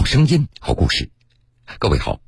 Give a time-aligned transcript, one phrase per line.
[0.00, 1.10] 好声音，好故事。
[1.78, 2.20] 各位好，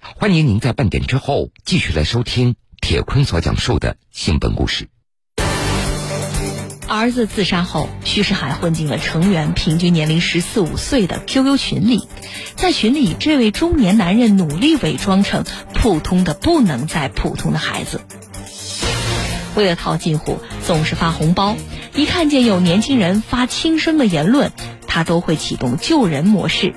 [0.00, 4.88] 欢迎您在半点之后继续来收听铁坤所讲述的新闻故事。
[6.88, 12.08] 儿子自杀后，徐世海混进了成员平均年龄十四五岁的 QQ 群里，
[12.56, 15.44] 在群里，这位中年男人努力伪装成
[15.74, 18.00] 普通的不能再普通的孩子，
[19.54, 21.56] 为了套近乎，总是发红包。
[21.94, 24.50] 一看见有年轻人发轻生的言论，
[24.88, 26.74] 他都会启动救人模式。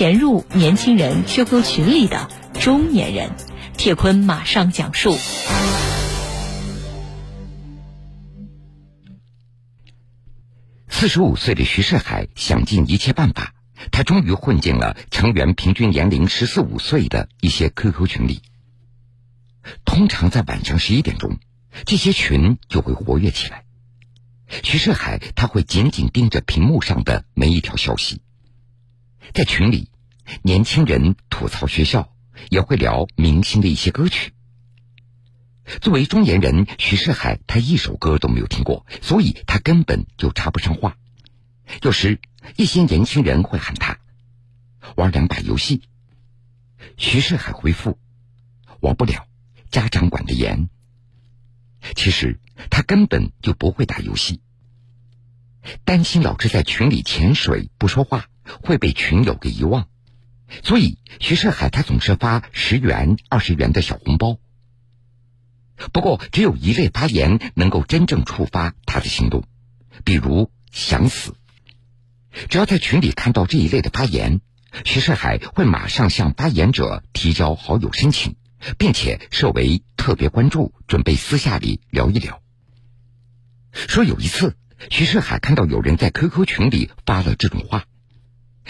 [0.00, 3.36] 潜入年轻人 QQ 群里的中年人，
[3.76, 5.14] 铁坤马上讲述。
[10.88, 13.52] 四十五岁的徐世海想尽一切办法，
[13.92, 18.40] 他终于混进了成员平均年龄十四五岁的一些 QQ 群里。
[19.84, 21.36] 通常在晚上十一点钟，
[21.84, 23.64] 这些群就会活跃起来。
[24.62, 28.22] 徐世海他会紧紧盯着屏幕上的每一条消息，
[29.32, 29.90] 在群里，
[30.42, 32.12] 年轻人吐槽学校，
[32.48, 34.32] 也会聊明星的一些歌曲。
[35.80, 40.96] 作为中年人，徐世海他一首歌都没有听过，所以他根本就插不上话。
[41.82, 42.18] 有时，
[42.56, 43.98] 一些年轻人会喊他
[44.96, 45.82] 玩两把游戏，
[46.96, 47.98] 徐世海回复
[48.80, 49.28] 玩不了，
[49.70, 50.68] 家长管得严。
[51.94, 54.40] 其实他根本就不会打游戏，
[55.84, 58.26] 担心老是在群里潜水不说话
[58.62, 59.88] 会被群友给遗忘，
[60.62, 64.38] 所以徐世海他总是发十元、二十元的小红包。
[65.92, 69.44] 不过，只有一类发言能够真正触发他的行动，
[70.04, 71.34] 比如想死。
[72.48, 74.40] 只要在群里看到这一类的发言，
[74.84, 78.36] 徐世海会马上向发言者提交好友申请。
[78.76, 82.42] 并且设为特别关注，准备私下里聊一聊。
[83.72, 84.54] 说有一次，
[84.90, 87.86] 徐世海看到有人在 QQ 群里发了这种话，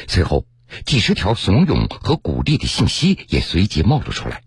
[0.09, 0.47] 随后
[0.85, 4.43] 几十条怂恿和鼓励的信息也随即冒了出来。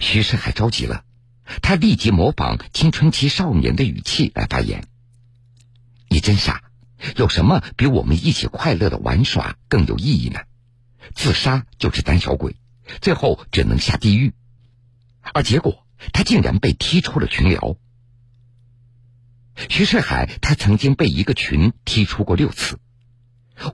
[0.00, 1.04] 徐世海着急了，
[1.62, 4.86] 他立即模仿青春期少年的语气来发言
[6.08, 6.62] ：“你真傻，
[7.16, 10.40] 有什么比我们一起快乐的玩耍更有意义呢？
[11.14, 12.56] 自杀就是胆小鬼。”
[13.00, 14.34] 最后只能下地狱，
[15.32, 17.76] 而结果他竟然被踢出了群聊。
[19.70, 22.80] 徐世海他曾经被一个群踢出过六次，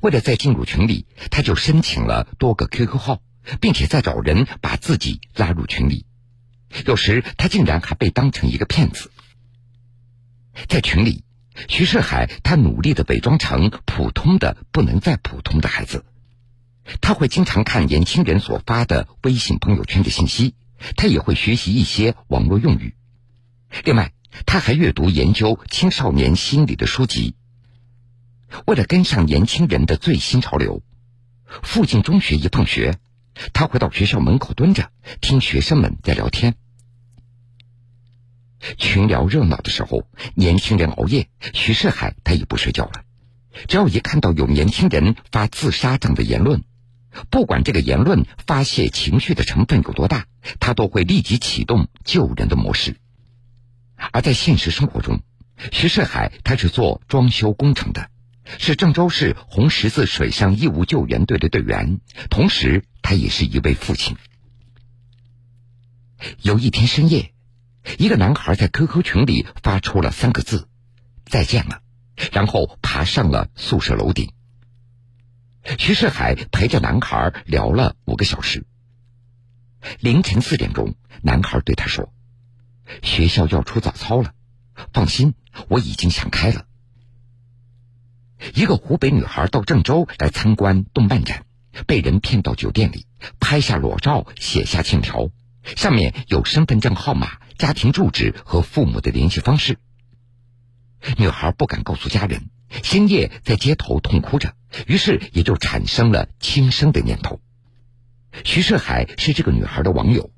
[0.02, 3.22] 为了再进入群里，他就申请了多个 QQ 号，
[3.60, 6.06] 并且再找人把自己拉入群里。
[6.86, 9.10] 有时他竟然还被当成一个骗子。
[10.68, 11.24] 在群里，
[11.68, 16.04] 徐世海他努力的伪装成普通的不能再普通的孩子。
[17.00, 20.54] 他会经常看年轻人所发的微信朋友圈的信息，
[20.96, 22.94] 他也会学习一些网络用语。
[23.84, 24.12] 另外，
[24.46, 27.34] 他还阅读研究青少年心理的书籍。
[28.66, 30.82] 为了跟上年轻人的最新潮流，
[31.62, 32.98] 附近中学一放学，
[33.52, 36.54] 他会到学校门口蹲着，听学生们在聊天。
[38.76, 43.04] 群聊热闹的时候，年轻人熬夜，徐世海他也不睡觉了。
[43.68, 46.64] 只要一看到有年轻人发自杀这样的言论，
[47.30, 50.26] 不管这个言论发泄情绪的成分有多大，
[50.58, 52.96] 他都会立即启动救人的模式。
[54.12, 55.20] 而在现实生活中，
[55.72, 58.10] 徐世海他是做装修工程的，
[58.58, 62.00] 是郑州市红十字水上义务救援队的队员，
[62.30, 64.16] 同时他也是一位父亲。
[66.40, 67.34] 有一天深夜，
[67.98, 70.68] 一个男孩在 QQ 群里发出了三个字
[71.26, 71.82] ：“再见了”，
[72.32, 74.32] 然后爬上了宿舍楼顶。
[75.78, 78.64] 徐世海陪着男孩聊了五个小时。
[80.00, 82.12] 凌晨四点钟，男孩对他说
[83.02, 84.32] ：“学校要出早操了，
[84.92, 85.34] 放心，
[85.68, 86.64] 我已经想开了。”
[88.54, 91.44] 一个湖北女孩到郑州来参观动漫展，
[91.86, 93.06] 被人骗到酒店里，
[93.40, 95.30] 拍下裸照，写下欠条，
[95.64, 99.78] 上面有身份证号码、家庭住址和父母的联系方式。
[101.16, 102.50] 女孩不敢告诉家人。
[102.82, 104.52] 深夜在街头痛哭着，
[104.86, 107.40] 于是也就产生了轻生的念头。
[108.44, 110.30] 徐世海是这个女孩的网友，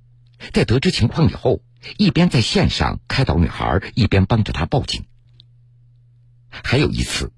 [0.52, 1.60] 在得知情况以后，
[1.96, 5.06] 一边在线上开导女孩，一边帮着她报警。
[6.50, 7.32] 还有一次，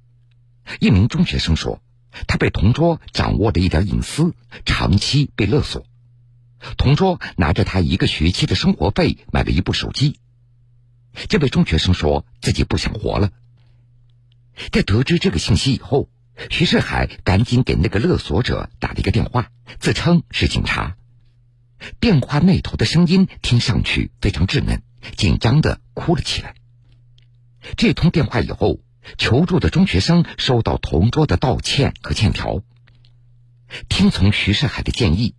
[0.80, 1.82] 一名中学生说，
[2.26, 5.86] 他被同桌掌握了一点隐私，长期被勒索。
[6.76, 10.18] 同桌拿着他一个学期的生活费买了一部手机。
[11.28, 13.30] 这位中学生说自己不想活了。
[14.70, 16.08] 在得知这个信息以后，
[16.50, 19.50] 徐世海赶紧给那个勒索者打了一个电话，
[19.80, 20.96] 自称是警察。
[21.98, 24.82] 电话那头的声音听上去非常稚嫩，
[25.16, 26.54] 紧张的哭了起来。
[27.76, 28.78] 这通电话以后，
[29.18, 32.62] 求助的中学生收到同桌的道歉和欠条。
[33.88, 35.34] 听从徐世海的建议，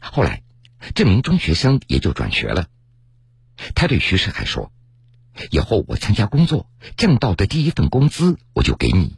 [0.00, 0.42] 后来
[0.94, 2.68] 这名中学生也就转学了。
[3.74, 4.72] 他对徐世海说
[5.50, 9.16] ：“以后我参加工作，挣到的第一份工资我就给你。”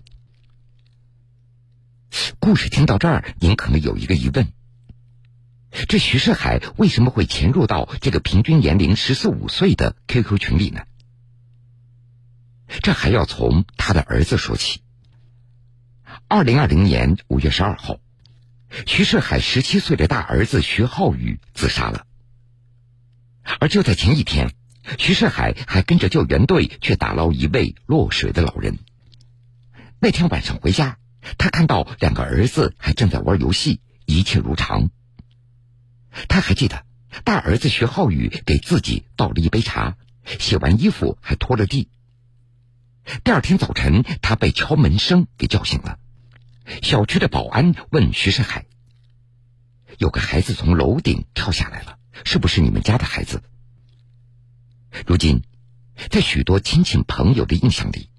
[2.39, 4.53] 故事听到这儿，您可能有一个疑问：
[5.89, 10.83] 这徐世海为什么会潜入到这个平均年龄十四五岁的 QQ 群里呢？
[12.83, 14.83] 这还要从他的儿子说起。
[16.29, 17.99] 二零二零年五月十二号，
[18.87, 22.07] 徐世海十七岁的大儿子徐浩宇自杀了。
[23.61, 24.53] 而就在前一天，
[24.99, 28.79] 徐世海还跟着救援队去打捞一位落水的老人。
[30.01, 30.99] 那天晚上回家，
[31.39, 34.91] 他看到两个儿子还正在玩游戏，一切如常。
[36.29, 36.85] 他还记得，
[37.25, 41.89] 大儿子徐浩宇给自己倒了一杯茶，洗完衣服还拖了地。
[43.23, 45.99] 第二天早晨，他被敲门声给叫醒了。
[46.83, 48.67] 小区的保安问徐世海
[49.99, 53.45] ：“有个孩子从楼顶跳下来了，是不是你们家的孩子？”
[55.07, 55.43] 如今，
[56.11, 58.11] 在许多亲戚朋友的印象里，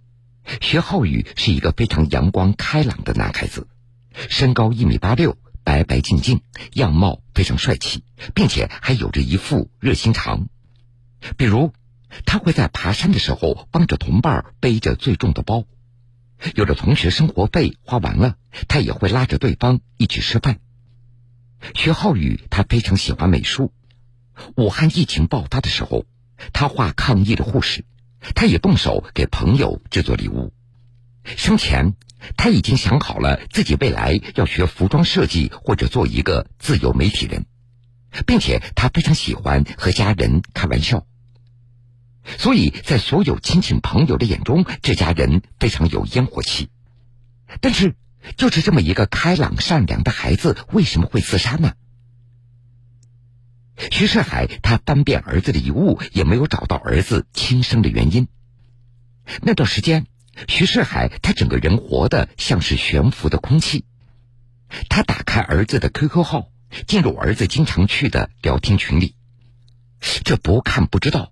[0.62, 3.68] 徐浩宇是一个非常阳光开朗的男孩子，
[4.30, 6.42] 身高一米八六，白白净净，
[6.72, 10.48] 样貌非常帅气，并且还有着一副热心肠，
[11.36, 11.74] 比如。
[12.26, 15.66] 他会在爬山的时候帮着同伴背着最重的包，
[16.56, 18.36] 有的同学生活费花完了，
[18.68, 20.60] 他也会拉着对方一起吃饭。
[21.74, 23.74] 徐浩宇他非常喜欢美术，
[24.56, 26.06] 武汉疫情爆发的时候，
[26.54, 27.84] 他画抗疫的护士，
[28.36, 30.54] 他也动手给朋友制作礼物。
[31.24, 31.96] 生前
[32.38, 37.46] 他已经想好了自己未来要学服装设计或者做一个自由媒体人，
[38.26, 41.06] 并且他非常喜欢和家人开玩笑。
[42.38, 46.70] 所以在所有亲戚朋友的眼中，这家人非常有烟火气。
[47.62, 47.96] 但是，
[48.36, 51.74] 就是这么一个开朗善良的孩子，为什么会自杀呢？
[53.92, 58.28] 徐世海他翻遍儿子的遗物，也没有找到儿子轻生的原因。
[59.42, 60.08] 那段时间，
[60.48, 63.86] 徐世海他整个人活得像是悬浮的空气。
[64.90, 66.50] 他打开儿子的 QQ 号，
[66.88, 69.16] 进入儿子经常去的聊天群里，
[70.26, 71.32] 这不看不知道。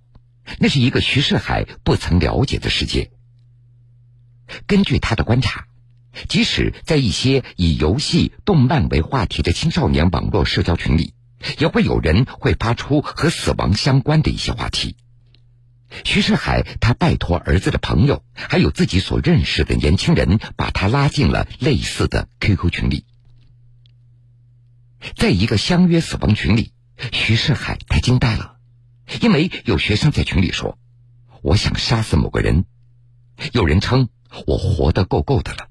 [0.60, 3.12] 那是一个徐世海不曾了解的世界。
[4.68, 5.66] 根据他的观察，
[6.30, 11.14] 即使在一些以游戏、动漫为话题的青少年网络社交群里，
[11.58, 14.96] 也会有人会发出和死亡相关的一些话题。
[16.04, 23.06] 徐世海他拜托儿子的朋友，还有自己所认识的年轻人，把他拉进了类似的 QQ 群里。
[25.16, 26.72] 在一个相约死亡群里，
[27.12, 28.55] 徐世海他惊呆了。
[29.22, 30.78] 因为有学生在群里说
[31.42, 32.66] ：“我想杀死某个人。”
[33.52, 34.10] 有人称
[34.48, 35.68] 我活得够够的了，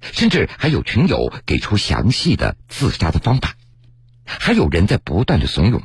[0.00, 3.56] 甚至还有群友给出详细的自杀的方法。
[4.24, 5.82] 还有人在不断的怂恿：“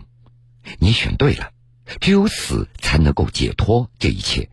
[0.80, 1.52] 你选对了，
[2.00, 4.50] 只有死才能够解脱这一切。”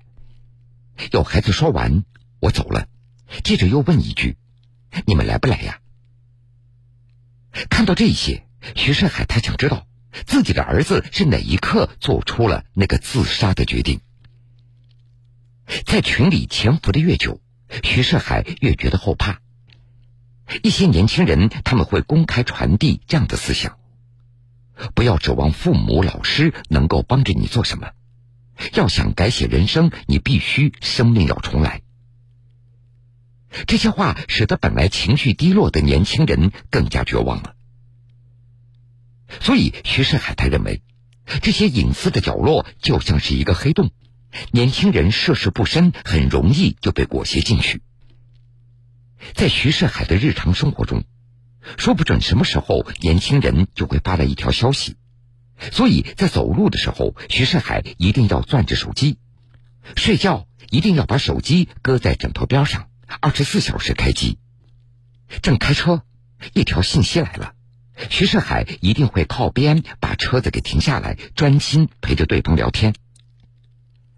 [1.13, 2.05] 有孩子说完，
[2.41, 2.89] 我走了，
[3.45, 4.37] 接着又问一句
[5.07, 5.81] ：“你们来不来呀？”
[7.71, 8.45] 看到这些，
[8.75, 9.87] 徐胜海他想知道。
[10.25, 14.01] 自己的儿子是哪一刻做出了那个自杀的决定？
[15.85, 17.41] 在群里潜伏的越久，
[17.83, 19.41] 徐世海越觉得后怕。
[20.63, 23.77] 一些年轻人他们会公开传递这样的思想：
[24.95, 27.91] 不要指望父母、老师能够帮着你做什么，
[28.75, 31.83] 要想改写人生，你必须生命要重来。
[33.67, 37.56] 这些话使得本来情绪低落的年轻人更加绝望了。
[39.41, 40.83] 所以，徐世海他认为，
[41.43, 43.91] 这些隐私的角落就像是一个黑洞，
[44.53, 47.83] 年轻人涉世不深，很容易就被裹挟进去。
[49.35, 51.03] 在徐世海的日常生活中，
[51.77, 54.97] 说不准什么时候年轻人就会发来一条消息，
[55.73, 59.19] 所以在走路的时候，徐世海一定要攥着手机，
[59.97, 62.89] 睡觉一定要把手机搁在枕头边上，
[63.21, 64.39] 二十四小时开机。
[65.43, 66.05] 正开车，
[66.53, 67.56] 一条信息来了。
[68.11, 72.95] 徐世海一定会靠边把车子给停下来，专心陪着对方聊天。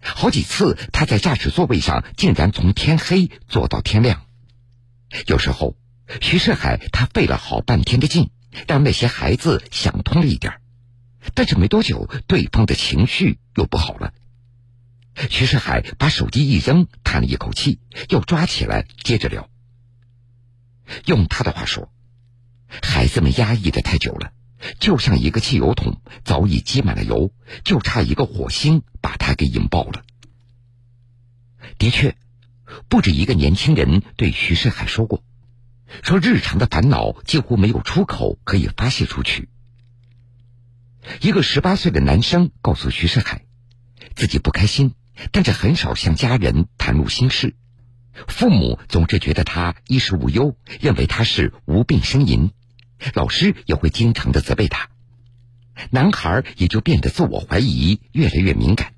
[0.01, 4.25] 好几次，他在驾驶座位上竟然从天黑坐到天亮。
[5.27, 5.75] 有时候，
[6.21, 8.29] 徐世海他费了好半天的劲，
[8.67, 10.61] 让那些孩子想通了一点
[11.33, 14.13] 但是没多久，对方的情绪又不好了。
[15.29, 19.49] 徐世海把手机一扔，叹了一口气，又抓起来接着聊。
[21.05, 21.91] 用他的话说。
[22.81, 24.31] 孩子们压抑的太久了，
[24.79, 27.33] 就像一个汽油桶早已积满了油，
[27.63, 30.03] 就差一个火星把它给引爆了。
[31.77, 32.15] 的确，
[32.87, 35.23] 不止一个年轻人对徐世海说过，
[36.03, 39.49] 说日常的烦恼几乎没有出口可以发泄出去。
[41.21, 43.45] 一个十八岁的男生告诉徐世海，
[44.15, 44.93] 自己不开心，
[45.31, 47.55] 但是很少向家人袒露心事，
[48.27, 52.51] 父母总是觉得他衣食无忧，认为他是无病呻吟，
[53.13, 54.89] 老师也会经常的责备他，
[55.89, 58.93] 男孩也就变得自我怀疑，越来越敏感。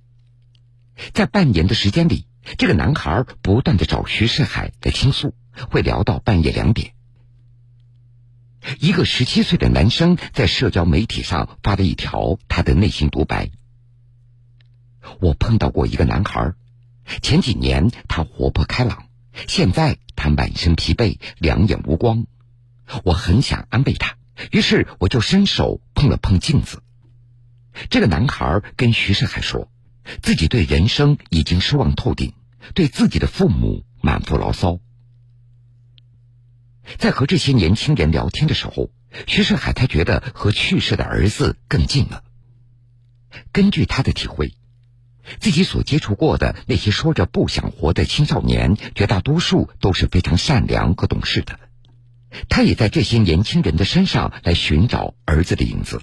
[1.14, 2.26] 在半年的时间里，
[2.58, 5.36] 这个男孩不断的找徐世海来倾诉，
[5.70, 6.94] 会聊到半夜两点。
[8.80, 13.50] 一个十七岁的男生在社交媒体上发了一条他的内心独白
[15.20, 16.54] ：“我碰到过一个男孩，
[17.24, 19.06] 前几年他活泼开朗，
[19.48, 22.28] 现在他满身疲惫，两眼无光。
[23.04, 24.18] 我很想安慰他，
[24.52, 26.82] 于是我就伸手碰了碰镜子。
[27.90, 29.72] 这个男孩跟徐世海说，
[30.22, 32.34] 自己对人生已经失望透顶，
[32.74, 34.80] 对自己的父母满腹牢骚。”
[36.98, 38.90] 在和这些年轻人聊天的时候，
[39.28, 42.24] 徐世海他觉得和去世的儿子更近了。
[43.54, 44.54] 根据他的体会，
[45.40, 51.58] 自己所接触过的那些说着不想活的青少年，绝大多数都是非常善良和懂事的。
[52.50, 56.02] 他也在这些年轻人的身上来寻找儿子的影子。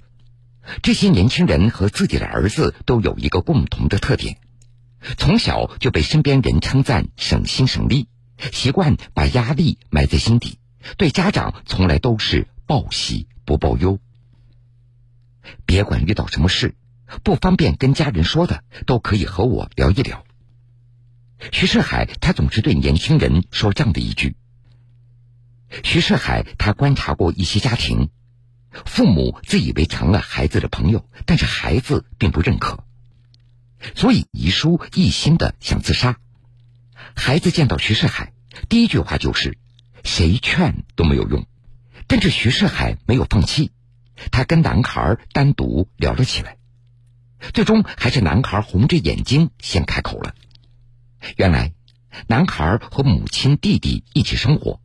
[0.83, 4.37] 这些年轻人和自己的儿子都有一个共同的特点：
[5.17, 8.09] 从小就被身边人称赞省心省力，
[8.53, 10.59] 习惯把压力埋在心底。
[10.97, 13.99] 对家长从来都是报喜不报忧，
[15.67, 16.75] 别管遇到什么事，
[17.25, 20.25] 不方便跟家人说的，都可以和我聊一聊。
[21.53, 24.37] 徐世海他总是对年轻人说这样的一句
[25.85, 28.11] ：“徐世海他观察过一些家庭，
[28.85, 32.85] 父母自以为成了孩子的朋友，但是孩子并不认可，
[33.95, 36.19] 所以遗书一心的想自杀。
[37.15, 38.33] 孩子见到徐世海，
[38.69, 39.59] 第一句话就是。”
[40.05, 41.45] 谁劝都没有用，
[42.07, 43.73] 但是徐世海没有放弃，
[44.31, 46.57] 他跟男孩单独聊了起来，
[47.53, 50.35] 最终还是男孩红着眼睛先开口了。
[51.37, 51.73] 原来，
[52.29, 54.81] 男孩和母亲、弟弟一起生活，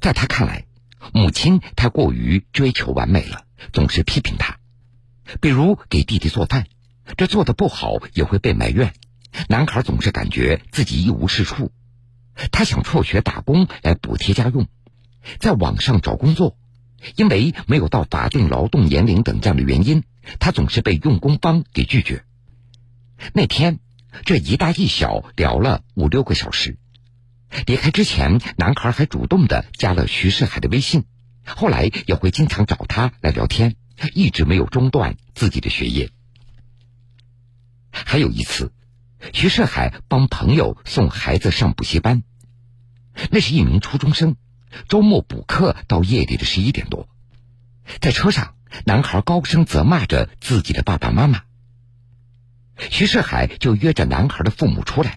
[0.00, 0.64] 在他看来，
[1.12, 4.58] 母亲太过于追求完美了，总是批评他，
[5.40, 6.66] 比如给弟弟做饭，
[7.16, 8.92] 这做的不好也会被埋怨，
[9.48, 11.70] 男孩总是感觉自己一无是处。
[12.52, 14.66] 他想辍学打工来补贴家用，
[15.38, 16.56] 在网上找工作，
[17.14, 20.02] 因为没有到法定劳动年龄等这样的原因，
[20.38, 22.24] 他总是被用工方给拒绝。
[23.32, 23.78] 那天，
[24.24, 26.76] 这一大一小聊了五六个小时。
[27.64, 31.04] 离开之前，男孩还主动的加了徐世海的微信，
[31.44, 33.76] 后来也会经常找他来聊天，
[34.14, 36.10] 一直没有中断自己的学业。
[37.90, 38.72] 还有一次。
[39.32, 42.22] 徐世海帮朋友送孩子上补习班，
[43.30, 44.36] 那是一名初中生，
[44.88, 47.08] 周末补课到夜里的十一点多，
[48.00, 51.42] 在车上，男孩高声责骂着自己的爸爸妈妈。
[52.78, 55.16] 徐世海就约着男孩的父母出来，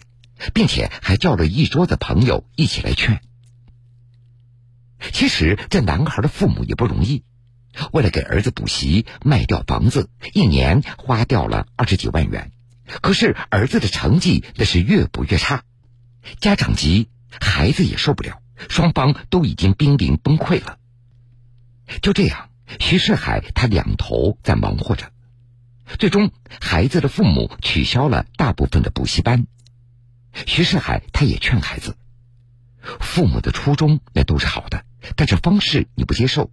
[0.53, 3.21] 并且还叫了一桌子朋友一起来劝。
[5.13, 7.23] 其实这男孩的父母也不容易，
[7.93, 12.51] 为了给儿子补习，卖掉房子，一年花掉了二十几万元。
[13.01, 15.63] 可是儿子的成绩那是越补越差，
[16.39, 20.77] 家长急，孩子也受不了，双方都已经濒临崩溃了。
[22.01, 25.11] 就这样，徐世海他两头在忙活着，
[25.97, 29.47] 最终孩子的父母取消了大部分的补习班。
[30.45, 31.95] 徐世海他也劝孩子，
[32.99, 36.51] 父母的初衷那都是好的，但是方式你不接受，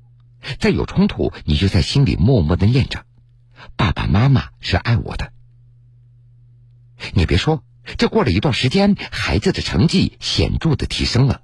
[0.59, 3.05] 再有冲突你就在心里默默的念着，
[3.77, 5.33] 爸爸妈妈是爱我的。
[7.13, 7.63] 你别说，
[7.99, 11.43] 这过了一段时间，孩子的成绩显著的提升了。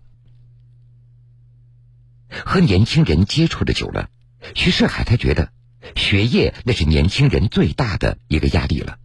[2.29, 4.09] 和年轻人接触的久了，
[4.55, 5.53] 徐世海他觉得，
[5.95, 8.99] 学业那是年轻人最大的一个压力了。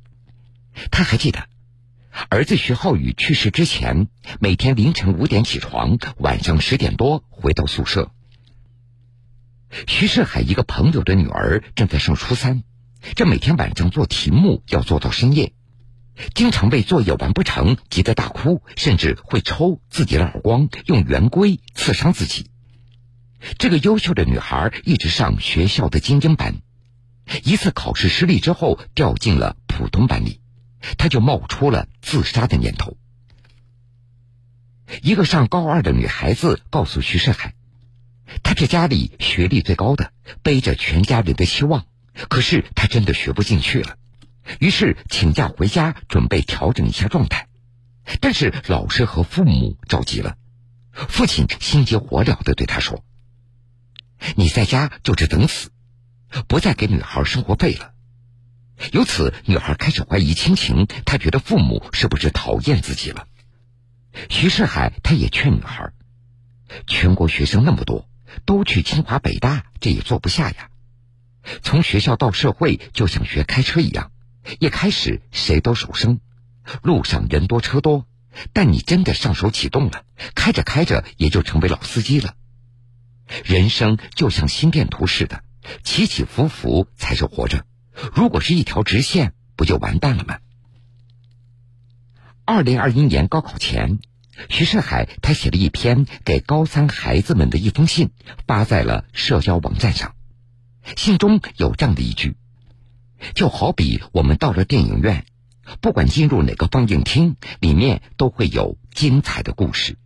[0.92, 1.48] 他还记得，
[2.30, 4.08] 儿子徐浩宇去世之前，
[4.40, 8.12] 每天凌晨五点起床，晚上十点多回到宿舍。
[9.88, 12.64] 徐世海一个朋友的女儿正在上初三，
[13.16, 15.54] 这每天晚上做题目要做到深夜。
[16.34, 22.50] 经常被作业完不成急得大哭，甚至会抽自己的耳光，用圆规刺伤自己。
[23.60, 26.56] 这个优秀的女孩一直上学校的精英班，
[27.44, 30.42] 一次考试失利之后掉进了普通班里，
[30.98, 32.98] 他就冒出了自杀的念头。
[35.02, 37.56] 一个上高二的女孩子告诉徐世海，
[38.44, 41.86] 她是家里学历最高的，背着全家人的希望，
[42.30, 43.98] 可是她真的学不进去了。
[44.60, 47.50] 于是请假回家，准备调整一下状态。
[48.22, 50.38] 但是老师和父母着急了，
[50.94, 53.04] 父亲心急火燎的对他说
[54.38, 55.72] ：“你在家就是等死，
[56.48, 57.92] 不再给女孩生活费了。”
[58.92, 63.28] 由此，女孩开始怀疑亲情，她觉得父母是不是讨厌自己了？
[64.30, 65.92] 徐世海他也劝女孩
[66.88, 68.10] ：“全国学生那么多，
[68.46, 70.70] 都去清华北大，这也坐不下呀。
[71.62, 74.12] 从学校到社会，就像学开车一样，
[74.60, 76.20] 一开始谁都手生。”
[76.84, 78.06] 路上人多车多，
[78.52, 80.04] 但你真的上手启动了，
[80.36, 82.34] 开着开着也就成为老司机了。
[83.46, 85.44] 人生就像心电图似的，
[85.84, 87.66] 起起伏伏才是活着。
[88.14, 90.40] 如果是一条直线，不就完蛋了吗？
[92.46, 94.00] 二零二一年高考前，
[94.50, 98.12] 徐世海他写了一篇给高三孩子们的一封信，
[98.48, 100.16] 发在了社交网站上。
[100.96, 102.38] 信中有这样的一句
[103.36, 105.26] ：“就好比我们到了电影院。”
[105.82, 109.98] 不管进入哪个放映厅，里面都会有精彩的故事。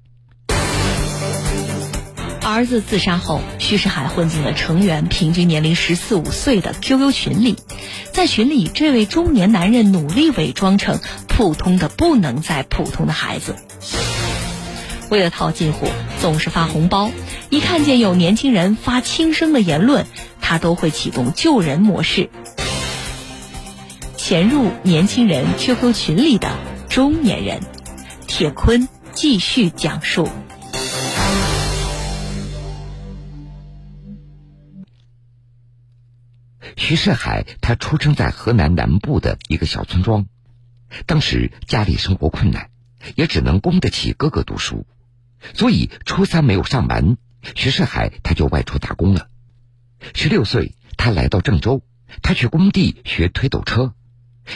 [2.44, 7.56] 儿子自杀后，徐世海混进了成员平均年龄十四五岁的 QQ 群里，
[8.12, 13.56] 在群里，这位中年男人努力伪装成普通的不能再普通的孩子。
[15.10, 15.88] 为了套近乎，
[16.20, 17.12] 总是发红包。
[17.50, 20.08] 一看见有年轻人发轻生的言论，
[20.42, 22.30] 他都会启动救人模式。
[24.18, 26.50] 潜入年轻人 QQ 群里的
[26.90, 27.60] 中年人，
[28.26, 30.28] 铁坤继续讲述。
[36.92, 40.28] 徐世海，他出生在河南南部的一个小村庄，
[41.06, 42.70] 当时家里生活困难，
[43.16, 44.86] 也只能供得起哥哥读书，
[45.54, 47.16] 所以初三没有上完，
[47.56, 49.30] 徐世海他就外出打工了。
[50.14, 51.82] 十六岁，他来到郑州，
[52.22, 53.94] 他去工地学推斗车。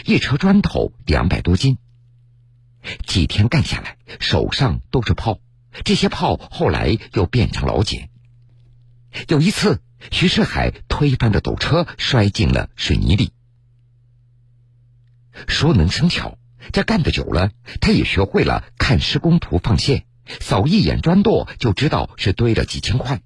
[0.03, 1.77] 一车砖头两百多斤，
[3.07, 5.39] 几天干下来，手上都是泡。
[5.85, 8.09] 这些泡后来又变成老茧。
[9.29, 9.79] 有一次，
[10.11, 13.31] 徐世海推翻了斗车，摔进了水泥里。
[15.47, 16.37] 熟能生巧，
[16.71, 20.05] 这干的久了，他也学会了看施工图放线，
[20.39, 23.21] 扫一眼砖垛就知道是堆了几千块，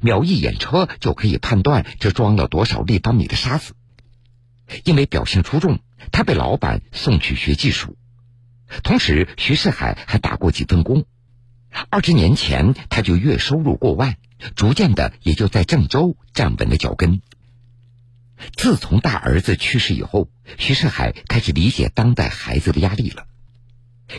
[0.00, 3.74] 瞄一眼车就可以判断这装了多少立方米的沙子。
[4.84, 5.78] 因为表现出众，
[6.12, 7.96] 他被老板送去学技术。
[8.82, 11.04] 同时，徐世海还打过几份工。
[11.88, 14.16] 二十年前，他就月收入过万，
[14.54, 17.20] 逐渐的也就在郑州站稳了脚跟。
[18.54, 23.26] 自从大儿子去世以后，徐世海开始理解当代孩子的压力了。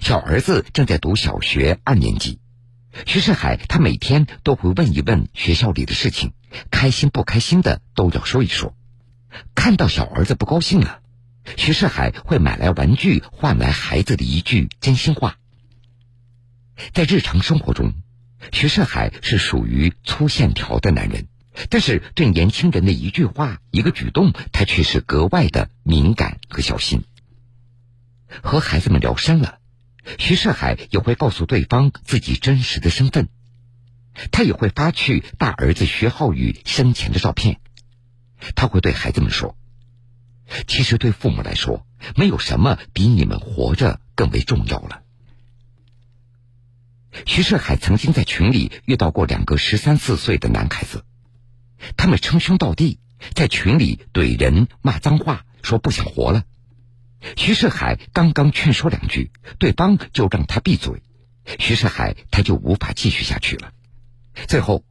[0.01, 2.39] 小儿子正在读小学二年级，
[3.06, 6.34] 徐世海他每天都会问一问学校里的事情，
[6.71, 8.75] 开心不开心的都要说一说。
[9.53, 11.01] 看到小儿子不高兴了，
[11.56, 15.38] 徐世海会买来玩具换来孩子的一句真心话。
[16.93, 17.93] 在日常生活中，
[18.52, 21.28] 徐世海是属于粗线条的男人，
[21.69, 27.04] 但是对年轻人的一句话、一个举动，他却是格外的敏感和小心。
[28.43, 29.60] 和孩子们聊深了，
[30.19, 33.30] 徐世海也会告诉对方自己真实的身份，
[34.32, 37.60] 他也会发去大儿子徐浩宇生前的照片。
[38.56, 39.58] 他会对孩子们说
[40.67, 45.02] ：“其实对父母来说，没有什么比你们活着更为重要了。”
[47.25, 51.03] 徐世海曾经在群里遇到过两个十三四岁的男孩子，
[51.95, 52.99] 他们称兄道弟，
[53.34, 56.43] 在群里怼人、骂脏话，说不想活了。
[57.36, 61.01] 徐世海刚刚劝说两句，对方就让他闭嘴，
[61.60, 63.71] 徐世海他就无法继续下去了。
[64.47, 64.84] 最后，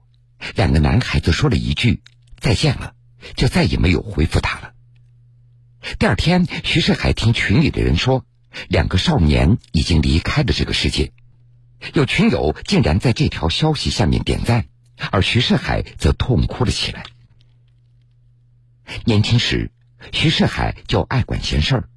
[0.55, 2.03] 两个男孩子说了一句
[2.41, 2.95] ：“再见了。”
[3.35, 4.73] 就再也没有回复他了。
[5.99, 8.25] 第二天，徐世海听群里的人说，
[8.69, 11.13] 两个少年已经离开了这个世界。
[11.95, 14.67] 有群友竟然在这条消息下面点赞，
[15.11, 17.05] 而徐世海则痛哭了起来。
[19.05, 19.71] 年轻时，
[20.13, 21.89] 徐世海就爱管闲事儿，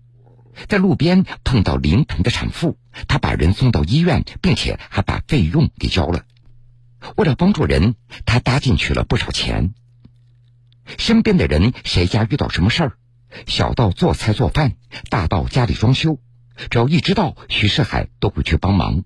[0.68, 6.26] 在路边碰到临盆的产妇，他把人送到医院，并且还把费用给交了。
[7.16, 9.74] 为了帮助人，他搭进去了不少钱。
[10.98, 12.98] 身边的人，谁家遇到什么事儿，
[13.46, 14.76] 小到做菜做饭，
[15.10, 16.20] 大到家里装修，
[16.72, 19.04] 只要一知道，徐世海都会去帮忙。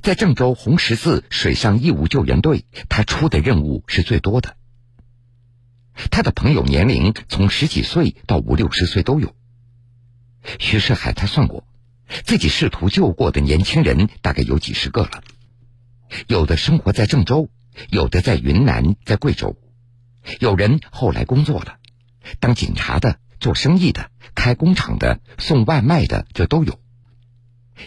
[0.00, 4.56] 在郑州红十字水上义务救援队，他出的任务是最多的。
[6.10, 9.36] 他的朋友年龄从十几岁到五六十岁都有。
[10.58, 11.64] 徐世海他算过，
[12.24, 15.22] 自己试图救过的年轻人大概有几十个了，
[16.26, 17.48] 有的生活在郑州，
[17.90, 19.56] 有的在云南，在贵州。
[20.40, 21.76] 有人后来工作了，
[22.40, 26.81] 当警察的、做生意的、开工厂的、送外卖的，这都有。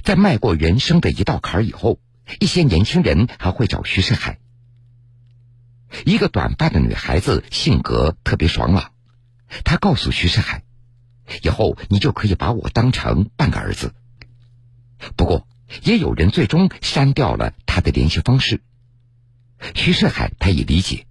[0.04, 2.00] 在迈过人生的一道坎儿以后，
[2.40, 4.40] 一些年轻人还会找徐世海。
[6.06, 8.92] 一个短发的女孩子，性格特别爽朗，
[9.64, 10.64] 她告诉徐世海
[11.42, 13.94] ：“以后你就可以把我当成半个儿子。”
[15.16, 15.48] 不过，
[15.84, 18.62] 也有人最终删掉了他的联系方式。
[19.74, 21.06] 徐世海他也理解，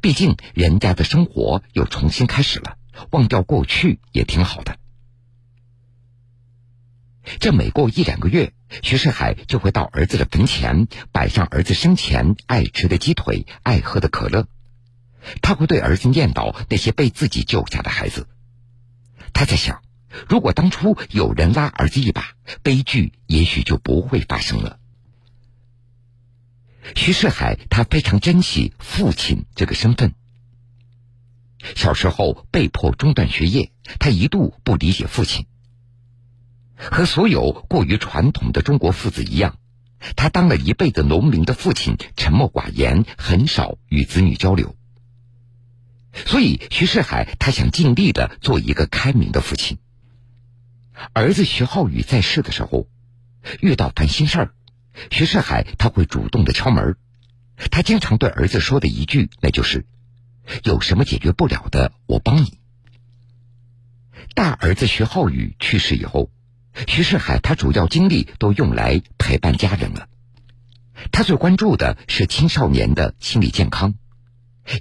[0.00, 2.78] 毕竟人家的生活又重新开始了，
[3.10, 4.78] 忘掉过去也挺好的。
[7.38, 14.48] 这每过一两个月，徐世海就会到儿子的坟前摆上儿子生前爱吃的鸡腿、爱喝的可乐。
[15.40, 18.26] 他会对儿子念叨那些被自己救下的孩子。
[19.32, 19.82] 他在想，
[20.28, 24.80] 如果当初有人拉儿子一把，悲剧也许就不会发生了。
[26.96, 30.14] 徐世海他非常珍惜父亲这个身份。
[31.76, 35.46] 小时候被迫中断学业，他一度不理解父亲。
[36.90, 39.58] 和所有过于传统的中国父子一样，
[40.16, 44.74] 他当了一辈子农民的父亲沉默寡言，很少与子女交流。
[46.26, 49.78] 所以，徐世海他想尽力的做一个开明的父亲。
[51.12, 52.88] 儿子徐浩宇在世的时候，
[53.60, 54.54] 遇到烦心事儿，
[55.10, 56.96] 徐世海他会主动的敲门。
[57.70, 59.86] 他经常对儿子说的一句，那就是
[60.64, 62.58] ：“有什么解决不了的，我帮你。”
[64.34, 66.30] 大儿子徐浩宇去世以后。
[66.86, 70.08] 徐世海，他主要精力都用来陪伴家人了。
[71.10, 73.94] 他最关注的是青少年的心理健康。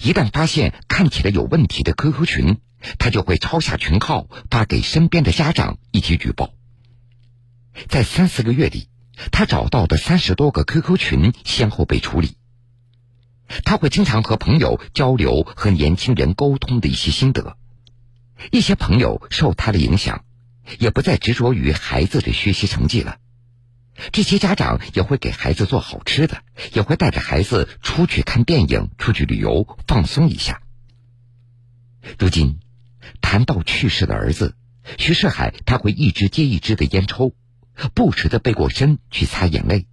[0.01, 2.57] 一旦发现看起来有问题的 QQ 群，
[2.99, 6.53] 他就会抄下群号发给身边的家长一起举报。
[7.87, 8.89] 在三四个月里，
[9.31, 12.37] 他找到的三十多个 QQ 群先后被处理。
[13.65, 17.57] 他会经常和朋友交流和年轻人沟通的一些心得。
[18.51, 20.23] 一些朋友受他的影响。
[20.79, 23.17] 也不再执着于孩子的学习成绩了，
[24.11, 30.61] 这些家长也会给孩子做好吃的，也会带着孩子出去看电影、出去旅游，放松一下。
[32.17, 32.59] 如今，
[33.21, 34.55] 谈到去世的儿子
[34.97, 37.35] 徐世海，他会一支接一支的烟抽，
[37.93, 39.87] 不时的背过身去擦眼泪。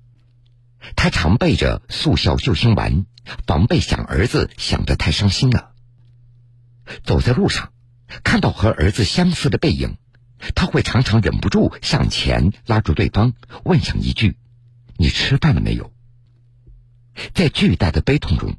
[0.97, 3.05] 他常备着速效救心丸，
[3.47, 5.73] 防备想儿子想得太伤心了。
[7.05, 7.73] 走在路上，
[8.25, 9.97] 看到和儿子相似的背影。
[10.55, 14.37] 他会常常忍不住上前拉住对方，问上一句
[14.97, 15.93] ：“你吃饭了没有？”
[17.35, 18.57] 在巨大的悲痛中，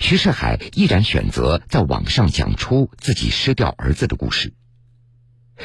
[0.00, 4.54] 徐世海依然选择在网上讲出自己失掉儿子的故事。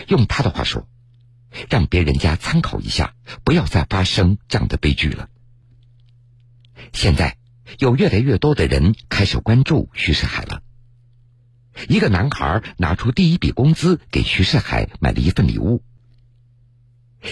[0.07, 0.87] 用他的话说
[1.69, 5.29] ：“让别人家参考一下，不要再发生这样的悲剧了。”
[6.93, 7.37] 现在
[7.79, 10.61] 有越来越多的人开始关注徐世海了。
[11.87, 15.83] 一个男孩拿出第一笔工资给徐世海买了一份礼物。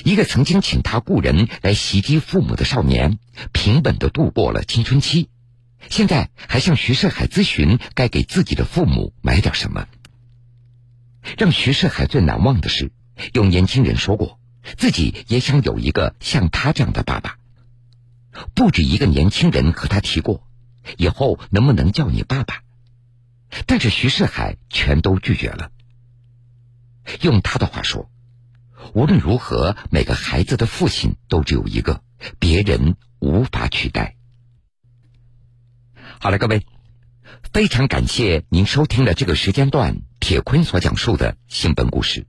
[0.03, 3.19] 一个曾经请他雇人来袭击父母的少年，
[3.53, 5.29] 平稳的度过了青春期，
[5.89, 9.87] 现在还向徐世海咨询该给自己的父母买点什么。
[11.37, 12.91] 让徐世海最难忘的是，
[13.33, 14.39] 有年轻人说过，
[14.77, 17.37] 自己也想有一个像他这样的爸爸。
[18.53, 20.45] 不止一个年轻人和他提过，
[20.97, 22.64] 以后能不能叫你爸爸？
[23.65, 25.71] 但是徐世海全都拒绝了。
[27.21, 28.09] 用他的话说
[28.93, 32.03] ：“无论如何，每个孩子的父亲都只有一个，
[32.39, 34.15] 别人无法取代。”
[36.19, 36.65] 好了，各位，
[37.53, 42.25] 非常感谢您收听了这个时间段铁坤所讲述的新闻故事。